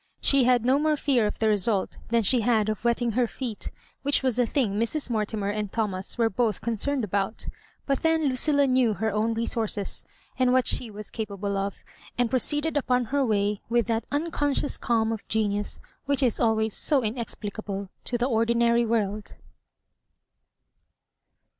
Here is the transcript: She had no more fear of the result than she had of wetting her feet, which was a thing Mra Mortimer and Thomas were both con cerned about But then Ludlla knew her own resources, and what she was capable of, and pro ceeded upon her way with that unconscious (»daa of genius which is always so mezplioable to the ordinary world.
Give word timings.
She 0.19 0.45
had 0.45 0.65
no 0.65 0.79
more 0.79 0.97
fear 0.97 1.27
of 1.27 1.37
the 1.37 1.47
result 1.47 1.99
than 2.07 2.23
she 2.23 2.41
had 2.41 2.69
of 2.69 2.83
wetting 2.83 3.11
her 3.11 3.27
feet, 3.27 3.69
which 4.01 4.23
was 4.23 4.39
a 4.39 4.47
thing 4.47 4.79
Mra 4.79 5.07
Mortimer 5.11 5.49
and 5.51 5.71
Thomas 5.71 6.17
were 6.17 6.27
both 6.27 6.59
con 6.59 6.75
cerned 6.75 7.03
about 7.03 7.45
But 7.85 8.01
then 8.01 8.23
Ludlla 8.27 8.67
knew 8.67 8.93
her 8.95 9.11
own 9.11 9.35
resources, 9.35 10.03
and 10.39 10.51
what 10.51 10.65
she 10.65 10.89
was 10.89 11.11
capable 11.11 11.55
of, 11.55 11.83
and 12.17 12.31
pro 12.31 12.39
ceeded 12.39 12.77
upon 12.77 13.05
her 13.13 13.23
way 13.23 13.61
with 13.69 13.85
that 13.89 14.07
unconscious 14.11 14.79
(»daa 14.79 15.11
of 15.13 15.27
genius 15.27 15.79
which 16.07 16.23
is 16.23 16.39
always 16.39 16.73
so 16.75 17.01
mezplioable 17.03 17.89
to 18.05 18.17
the 18.17 18.25
ordinary 18.25 18.87
world. 18.87 19.35